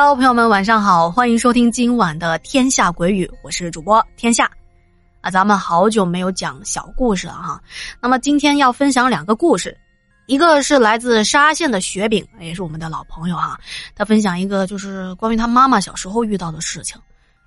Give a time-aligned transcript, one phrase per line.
[0.00, 4.48] Hello，朋友们，晚上好，欢迎收听今晚的《天下鬼语》，我是主播天下。
[5.20, 7.60] 啊，咱们好久没有讲小故事了哈。
[8.00, 9.76] 那么今天要分享两个故事，
[10.26, 13.58] 一个是来自沙县的雪饼，也是我们的老朋友哈。
[13.96, 16.96] 他分享一个就是关于他妈妈小时候遇到的事情。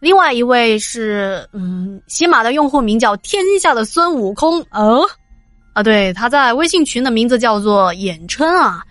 [0.00, 5.08] 另外一位是嗯，喜马的用户名叫天下的孙悟空哦，
[5.74, 8.82] 啊，对，他在微信群的名字叫做眼春啊。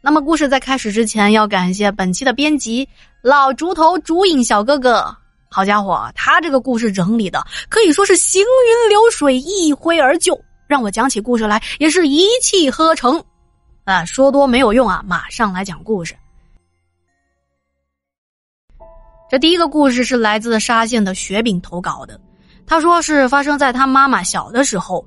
[0.00, 2.88] 那么故事在开始之前，要感谢本期的编辑
[3.20, 5.14] 老竹头竹影小哥哥。
[5.50, 13.22] 好家伙，他这个故事整理的可以说是行云流水，一挥而就，让我讲起故事来也是一气呵成。
[13.84, 16.14] 啊，说多没有用啊，马上来讲故事。
[19.30, 22.20] 这第一个故事是来自沙县的雪饼投稿的，
[22.66, 25.04] 他说是发生在他妈妈小的时候。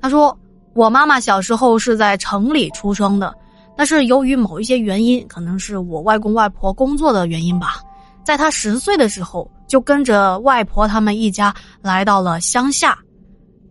[0.00, 0.36] 他说
[0.74, 3.34] 我妈妈小时候是在城里出生的，
[3.78, 7.80] 但是由于某一些原因，可能是我外公外婆工作的原因吧，
[8.24, 12.98] 在他十岁的时候就跟着外婆他们一家来到了乡下。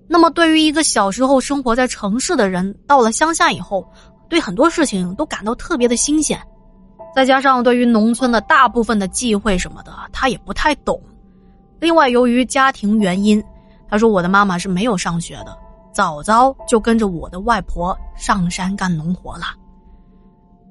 [0.08, 3.86] 那么对于一个小时候生活在城市的人，到了乡下以后，
[4.30, 6.40] 对很多事情都感到特别的新鲜。
[7.14, 10.98] 再加上对于农村的大部分的忌讳什么的，他也不太懂。
[11.82, 13.44] 另外，由于家庭原因，
[13.90, 15.58] 他说我的妈妈是没有上学的，
[15.92, 19.48] 早早就跟着我的外婆上山干农活了。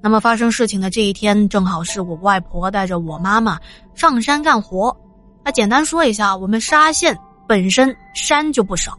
[0.03, 3.59] 那么发生事情的这一天，正好是我外婆带着我妈妈
[3.95, 4.97] 上山干活。
[5.45, 7.17] 那简单说一下，我们沙县
[7.49, 8.99] 本身山就不少，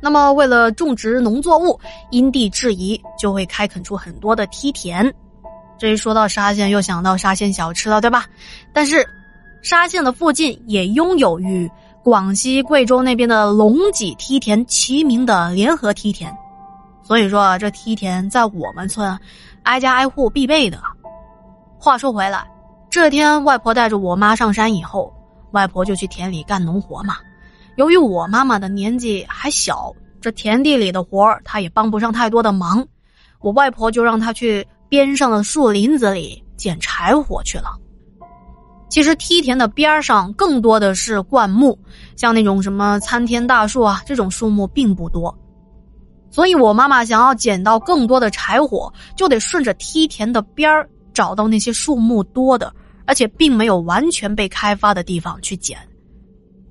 [0.00, 1.78] 那么为了种植农作物，
[2.10, 5.12] 因地制宜，就会开垦出很多的梯田。
[5.78, 8.26] 这一说到沙县，又想到沙县小吃了，对吧？
[8.72, 9.04] 但是，
[9.62, 11.70] 沙县的附近也拥有与
[12.04, 16.32] 广西、贵州那边的龙脊梯田齐名的联合梯田，
[17.12, 19.20] 所以说这梯田在我们村
[19.64, 20.80] 挨家挨户必备的。
[21.78, 22.50] 话说回来，
[22.88, 25.12] 这天外婆带着我妈上山以后，
[25.50, 27.16] 外婆就去田里干农活嘛。
[27.76, 29.92] 由于我妈妈的年纪还小，
[30.22, 32.82] 这田地里的活她也帮不上太多的忙，
[33.40, 34.66] 我外婆就让她去。
[34.88, 37.78] 边上的树林子里捡柴火去了。
[38.88, 41.78] 其实梯田的边上更多的是灌木，
[42.16, 45.34] 像那种什么参天大树啊，这种树木并不多。
[46.32, 52.74] 所以我妈妈想要捡到更多的柴火，就得顺着梯田的边儿找到那些树木多的，
[53.06, 55.78] 而且并没有完全被开发的地方去捡。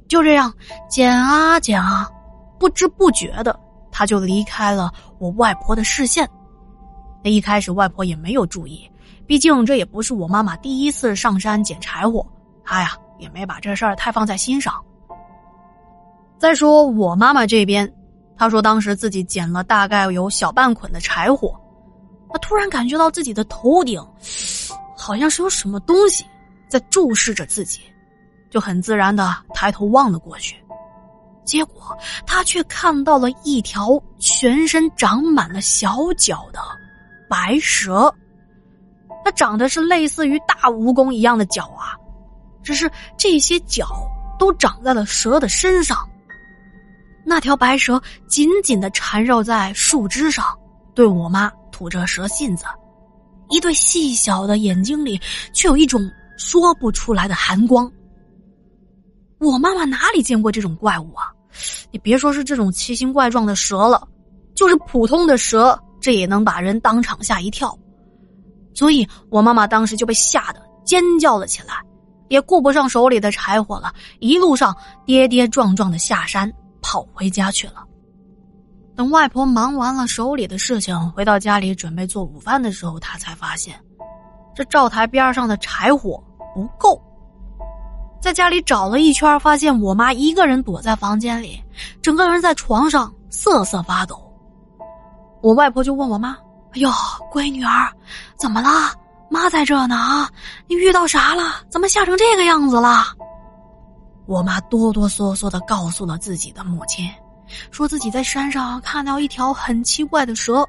[0.08, 0.52] 就这样
[0.90, 2.10] 捡啊捡啊，
[2.60, 3.58] 不知不觉的，
[3.92, 6.28] 她就离开了我外婆的视线。
[7.24, 8.90] 那一开始，外婆也没有注意，
[9.28, 12.26] 毕竟这也不是我妈妈第一次上山捡柴火，
[12.66, 14.74] 她呀也没把这事儿太放在心上。
[16.40, 17.88] 再说我妈妈这边，
[18.38, 21.56] 他说当时自己捡了大概有小半捆的柴火，
[22.30, 24.02] 他突然感觉到自己的头顶
[24.98, 26.26] 好像是有什么东西
[26.68, 27.82] 在注视着自己，
[28.50, 30.56] 就很自然的抬头望了过去，
[31.46, 36.60] 结果他却看到了一条全身长满了小脚的。
[37.30, 38.14] 白蛇，
[39.24, 41.96] 它长得是类似于大蜈蚣一样的脚啊，
[42.62, 43.88] 只是这些脚
[44.38, 45.98] 都长在了蛇的身上。
[47.26, 50.46] 那条白蛇紧紧的缠绕在树枝上，
[50.94, 52.66] 对我妈吐着蛇信子，
[53.50, 55.20] 一对细小的眼睛里
[55.54, 56.02] 却有一种
[56.38, 57.92] 说不出来的寒光。
[59.40, 61.32] 我妈妈哪里见过这种怪物啊？
[61.92, 64.08] 你别说是这种奇形怪状的蛇了，
[64.56, 65.80] 就是普通的蛇。
[66.02, 67.78] 这也能把人当场吓一跳，
[68.74, 71.76] 所以我妈妈当时就被吓得尖叫了起来，
[72.28, 77.84] 也顾不上手里的柴火了，一路上跌跌撞撞的下山跑回家去了。
[78.96, 83.80] 等外婆忙完了手里的事情，回到家里准备做午饭的时候，她才发现，
[84.54, 86.22] 这灶台边上的柴火
[86.54, 87.02] 不够。
[88.22, 91.60] 在家里找了一圈，发现我妈一个人躲在房间里，
[92.02, 94.22] 整个人在床上瑟瑟发抖。
[95.42, 96.38] 我外婆就问我妈
[96.74, 96.90] ：“哎呦，
[97.32, 97.92] 闺女儿，
[98.38, 98.94] 怎么了？
[99.30, 100.30] 妈在这呢啊！
[100.68, 101.64] 你遇到啥了？
[101.70, 103.06] 怎么吓成这个样子了？”
[104.32, 107.06] 我妈哆哆嗦嗦的告诉了自己的母亲，
[107.70, 110.66] 说自己在山上看到一条很奇怪的蛇。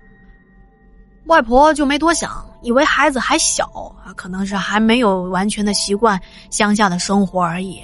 [1.26, 3.66] 外婆就没多想，以为孩子还小
[4.04, 6.20] 啊，可能是还没有完全的习惯
[6.50, 7.80] 乡下的生活而已。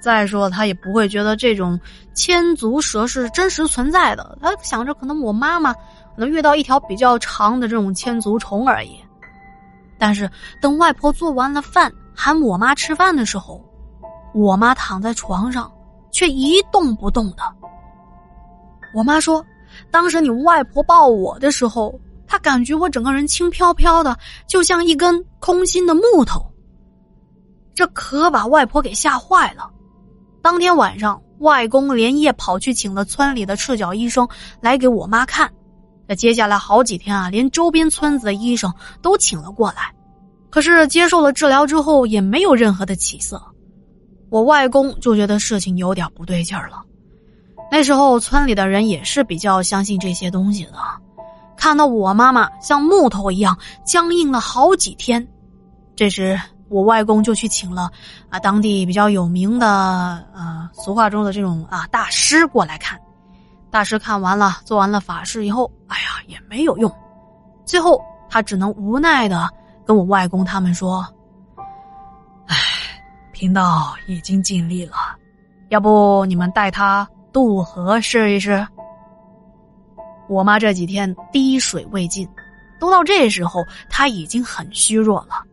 [0.00, 1.78] 再说，他也不会觉得这种
[2.12, 4.36] 千足蛇是真实存在的。
[4.42, 5.72] 他想着，可能我妈妈。
[5.72, 8.98] 可能遇到一条比较长的这种千足虫而已，
[9.96, 10.28] 但是
[10.60, 13.60] 等外婆做完了饭喊我妈吃饭的时候，
[14.34, 15.72] 我妈躺在床上
[16.10, 17.42] 却一动不动的。
[18.92, 19.44] 我妈说，
[19.90, 24.16] 当时你外婆抱我的时候，她感觉我整个人轻飘飘的，
[24.46, 26.44] 就像一根空心的木头。
[27.74, 29.70] 这可把外婆给吓坏了。
[30.42, 34.28] 当天晚上，外公连夜跑去请了村里的赤脚医生
[34.60, 35.50] 来给我妈看。
[36.06, 39.92] 那接下来好几天啊，连周边村子的医生都请了过来。
[40.50, 43.42] 可是接受了治疗之后，也没有任何的起色。
[44.34, 46.82] 我外公就觉得事情有点不对劲儿了。
[47.70, 50.72] 那时候村里的人也是比较相信这些东西的。
[51.56, 55.24] 看到我妈妈像木头一样僵硬了好几天，
[55.94, 56.36] 这时
[56.68, 57.88] 我外公就去请了
[58.28, 59.68] 啊当地比较有名的
[60.34, 62.98] 呃俗话中的这种啊大师过来看。
[63.70, 66.92] 大师看完了，做完了法事以后，哎呀也没有用。
[67.64, 69.48] 最后他只能无奈的
[69.86, 71.06] 跟我外公他们说：“，
[73.44, 74.96] 贫道已经尽力了，
[75.68, 78.66] 要不你们带他渡河试一试。”
[80.30, 82.26] 我妈这几天滴水未进，
[82.80, 85.44] 都到这时候，她已经很虚弱了。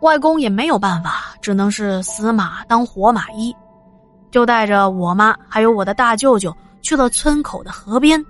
[0.00, 3.54] 外公也没有办法，只能是死马当活马医，
[4.32, 6.52] 就带着我妈还有我的大舅舅
[6.82, 8.20] 去了村口的河边。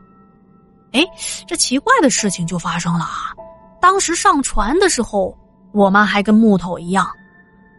[0.92, 1.02] 哎，
[1.46, 3.32] 这奇怪的事情就发生了啊！
[3.80, 5.34] 当时上船的时候，
[5.72, 7.08] 我妈还跟木头一样。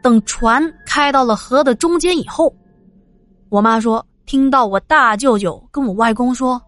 [0.03, 0.61] 等船
[0.95, 2.55] 开到了河的中间以后，
[3.49, 6.61] 我妈说听到我大舅舅跟我外公说。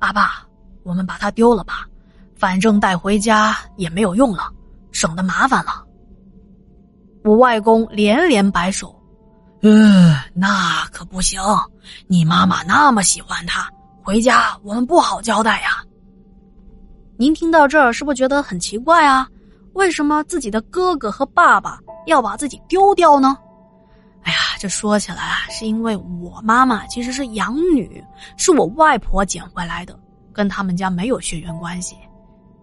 [0.00, 0.46] 阿爸，
[0.82, 1.86] 我们把它丢了吧，
[2.36, 4.52] 反正带回家也没有用了，
[4.92, 5.86] 省得麻烦了。
[7.24, 8.94] 我外公连连摆手
[9.64, 11.40] ：“嗯，那可不行，
[12.08, 13.70] 你妈妈那么喜欢它，
[14.04, 15.82] 回家我们不好交代呀。”
[17.16, 19.26] 您听到这儿是不是觉得很奇怪啊？
[19.78, 23.38] 为什么自己的哥哥和爸爸要把自己丢掉呢？
[24.24, 28.04] 哎呀，这说起来啊，是因为我妈妈其实是养女，
[28.36, 29.96] 是我外婆捡回来的，
[30.32, 31.96] 跟他们家没有血缘关系。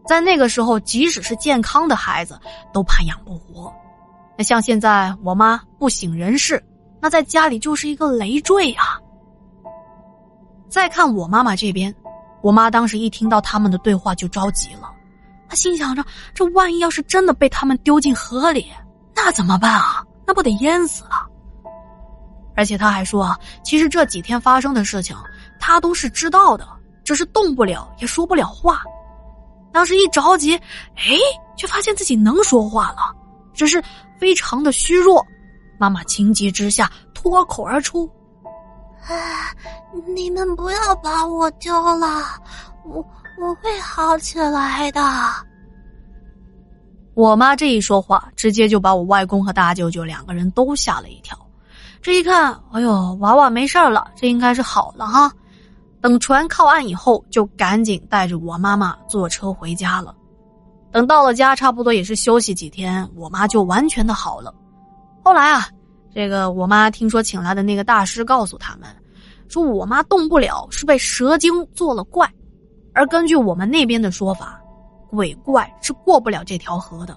[0.06, 2.38] 在那个时候，即使是健康的孩子，
[2.74, 3.74] 都怕养不活。
[4.38, 6.62] 那像现在我妈不省人事，
[7.00, 9.00] 那在家里就是一个累赘啊。
[10.68, 11.96] 再看我妈妈这边，
[12.42, 14.92] 我妈当时一听到他们的对话就着急了，
[15.48, 16.04] 他心想着：
[16.34, 18.72] 这万一要是真的被他们丢进河里，
[19.16, 20.04] 那怎么办啊？
[20.26, 21.12] 那不得淹死了？
[22.56, 25.16] 而且他还说，其实这几天发生的事情，
[25.60, 26.68] 他都是知道的，
[27.04, 28.82] 只是动不了，也说不了话。
[29.72, 30.56] 当时一着急，
[30.96, 31.18] 哎，
[31.58, 33.14] 却发现自己能说话了，
[33.54, 33.84] 只是
[34.18, 35.26] 非常的虚弱。
[35.78, 38.10] 妈妈情急之下脱口而出
[39.06, 39.52] ：“啊，
[40.16, 42.24] 你们不要把我丢了，
[42.86, 43.06] 我
[43.40, 45.02] 我会好起来的。”
[47.16, 51.38] 我妈这一说话，直接就把我外公和大舅舅两个人都吓了一跳。
[52.02, 55.32] 这一看，哎呦，娃娃没事了，这应该是好了哈。
[56.02, 60.14] 等船靠岸以后，就赶紧带着我妈妈坐车回家了。
[60.92, 64.54] 等到了家，差不多也是休息几天，我妈就完全的好了。
[65.24, 65.68] 后来啊，
[66.14, 68.90] 这个我妈听说请来的那个大师告诉他们，
[69.48, 72.30] 说我妈动不了，是被蛇精做了怪。
[72.96, 74.60] 而根据我们那边的说法，
[75.10, 77.16] 鬼怪是过不了这条河的。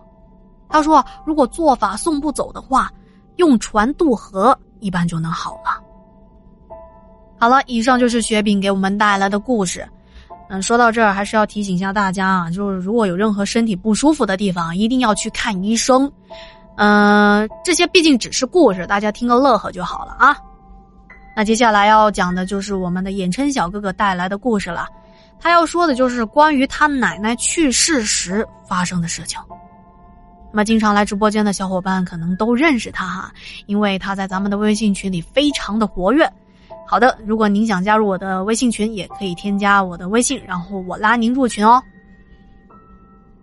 [0.69, 2.93] 他说，如果做法送不走的话，
[3.37, 4.59] 用船渡河。
[4.81, 5.83] 一般就能好了。
[7.37, 9.85] 好了，以上就是雪饼给我们带来的故事。
[10.51, 16.09] 嗯，说到这儿，还是要提醒一下大家啊，就是如果有任何身体不舒服的地方，一定要去看医生。
[16.77, 20.37] 嗯，这些毕竟只是故事，大家听个乐呵就好了啊。
[21.35, 24.87] 那接下来要讲的就是我们的眼琛小哥哥带来的故事了。
[25.41, 29.39] 他要说的就是关于他奶奶去世时发生的事情。
[30.51, 33.33] 那么，经常来直播间的小伙伴可能都认识他哈，
[33.67, 36.27] 因为他在咱们的微信群里非常的活跃。
[36.87, 41.83] 好的，如果您想加入我的微信群，也可以添加我的微信，然后我拉您入群哦。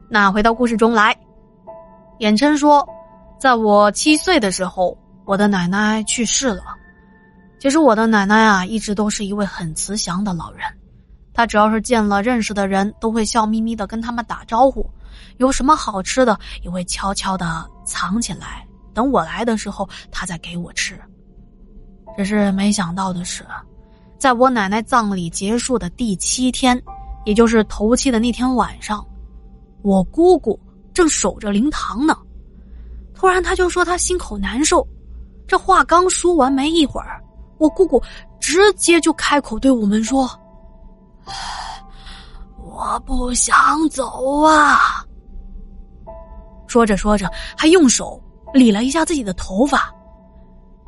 [0.09, 1.15] 那回到故事中来，
[2.19, 2.87] 眼琛说，
[3.39, 6.63] 在我七岁的时候，我的奶奶去世了。
[7.59, 10.61] 其实我的奶奶啊，一直都是一位很慈祥的老人，
[11.35, 14.89] 他只要是见了认识的人，都会笑眯眯的跟他们打招呼。
[15.37, 20.97] 有什么好吃的，也会悄悄的藏起来，等我来的时候，他再给我吃。
[22.17, 23.45] 只是没想到的是，
[24.17, 26.81] 在我奶奶葬礼结束的第七天，
[27.25, 29.05] 也就是头七的那天晚上，
[29.81, 30.57] 我姑姑
[30.93, 32.17] 正守着灵堂呢。
[33.13, 34.87] 突然，他就说他心口难受。
[35.47, 37.21] 这话刚说完没一会儿，
[37.57, 38.01] 我姑姑
[38.39, 40.27] 直接就开口对我们说
[42.85, 43.55] ：“我不想
[43.89, 45.03] 走啊。”
[46.67, 48.21] 说着说着，还用手
[48.53, 49.91] 理了一下自己的头发。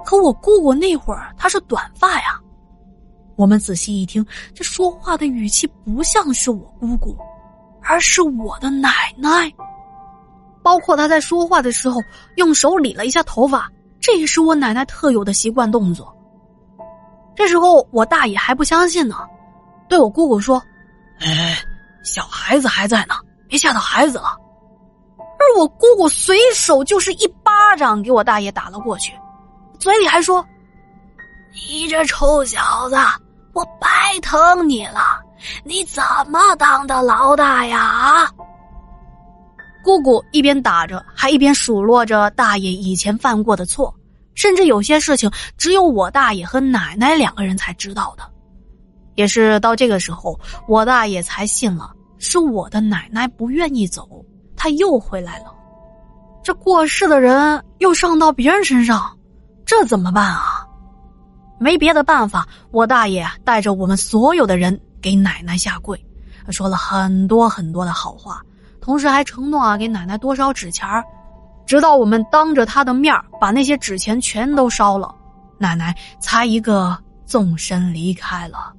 [0.05, 2.39] 可我姑姑那会儿她是短发呀。
[3.35, 7.17] 我们仔细一听，这说话的语气不像是我姑姑，
[7.81, 9.51] 而是我的奶奶。
[10.63, 12.01] 包括她在说话的时候
[12.35, 16.13] 用手理了一下头发，这也是我奶奶特有的习惯动作。
[17.35, 19.17] 这时候我大爷还不相信呢，
[19.87, 20.61] 对我姑姑说
[21.21, 21.55] ：“哎，
[22.07, 23.15] 小孩子还在呢，
[23.47, 24.37] 别吓到孩子了。”
[25.19, 29.13] 而我姑姑随手就是一巴掌给我大爷打了过去，
[29.79, 30.43] 嘴里还说
[31.69, 32.95] ：“你这臭小子，
[33.53, 33.87] 我白
[34.21, 35.19] 疼你了！
[35.63, 38.31] 你怎么当的老大呀？”
[39.83, 43.93] 姑姑一边打着，还一边数落着大爷以前犯过的错。
[44.33, 48.23] 甚至有些事情只有我大爷和奶奶两个人才知道的，
[49.15, 54.23] 也是到这个时候，我大爷才信了，是我的奶奶不愿意走，
[54.55, 55.53] 他又回来了。
[56.43, 59.17] 这过世的人又上到别人身上，
[59.65, 60.65] 这怎么办啊？
[61.59, 65.99] 没别的办法，我大爷带着我们所有的人给奶奶下跪，
[66.49, 68.41] 说了很多很多的好话，
[68.79, 71.03] 同时还承诺啊给奶奶多烧纸钱儿。
[71.65, 75.13] 直到我们当着他的面把那些纸钱全都烧了，
[75.57, 78.73] 奶奶才一个纵身离开了。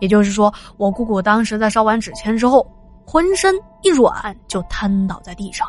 [0.00, 2.66] 也就是说，我姑姑当时在烧完纸钱之后，
[3.04, 5.66] 浑身一软就瘫倒在地上。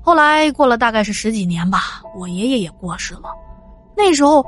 [0.00, 3.30] 后来过了大概是十几年吧，我爷爷也过世了。
[3.96, 4.44] 那时候，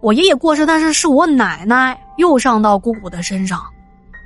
[0.00, 3.62] 我爷爷过世，但是是我奶奶又上到姑姑的身上，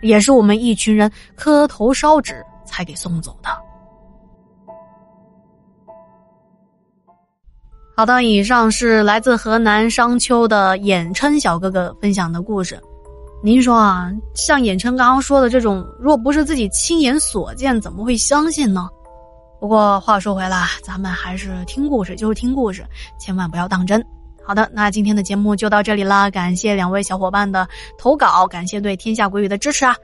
[0.02, 3.50] 也是我们一群人磕头烧纸才给送走的。
[7.94, 12.80] 好的，以上是来自河南商丘的衍琛小哥哥分享的故事。
[13.44, 18.88] 您说啊，像衍琛刚刚说的这种，若不是自己亲眼所见，怎么会相信呢？
[19.58, 22.84] 不过话说回来，咱们还是听故事就是听故事，
[23.18, 24.00] 千万不要当真。
[24.44, 27.66] 好的，那今天的节目就到这里了，感谢两位小伙伴的
[27.99, 29.96] 投稿，感谢对天下鬼语的支持啊！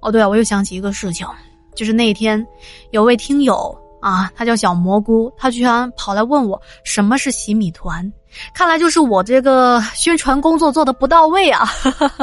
[0.00, 1.26] 哦，对了，我又想起一个事情，
[1.74, 2.46] 就是那天
[2.90, 3.74] 有位听友。
[4.06, 8.08] 啊，他叫小蘑菇，他居然跑来问我什么是洗米团，
[8.54, 11.66] 看来就是我这个宣传工作做的不到位啊，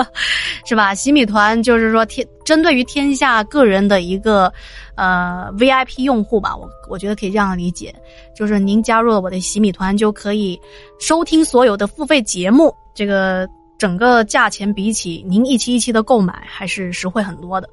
[0.63, 0.95] 是吧？
[0.95, 4.49] 洗米团就是说天针对于天下个人的一个
[4.95, 7.93] 呃 VIP 用户吧，我我觉得可以这样理解，
[8.33, 10.57] 就是您加入了我的洗米团，就可以
[11.01, 13.45] 收听所有的付费节目，这个
[13.77, 17.67] 整个价钱比起您一期一期的购买还是实惠很多的，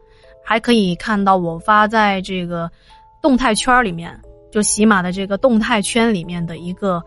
[0.44, 2.68] 还可以看到我发在这个。
[3.22, 4.18] 动态圈里面，
[4.50, 7.02] 就喜马的这个动态圈里面的一个，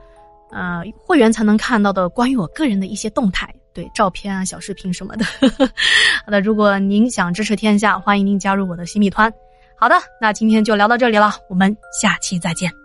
[0.51, 5.25] 呃，会员才能看到的关于我个人的一些动态，对照片啊、小视频什么的。
[6.25, 9.31] 好的，如果您想支持天下，欢迎您加入我的新米团。
[9.75, 12.82] 好的，那今天就聊到这里了，我们下期再见。